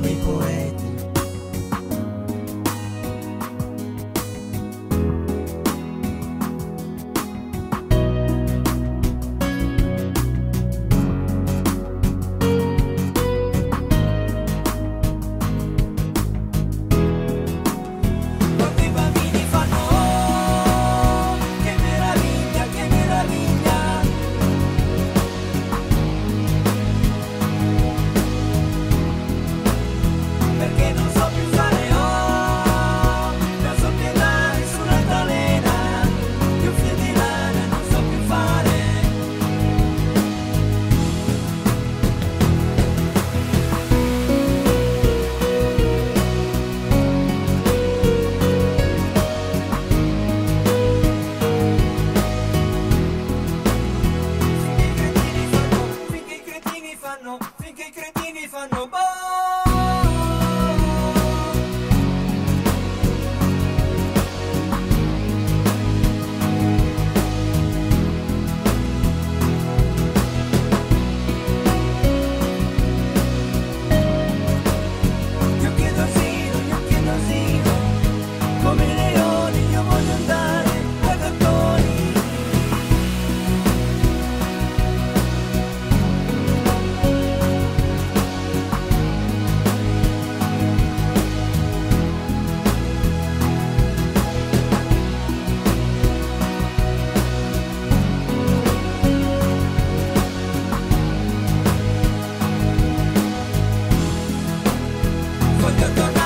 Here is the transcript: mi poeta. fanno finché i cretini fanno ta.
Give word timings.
mi 0.00 0.14
poeta. 0.24 0.79
fanno 57.10 57.38
finché 57.58 57.86
i 57.86 57.90
cretini 57.90 58.46
fanno 58.46 58.69
ta. 105.88 106.19